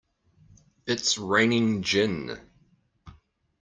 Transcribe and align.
It's 0.87 1.19
raining 1.19 1.83
gin! 1.83 2.39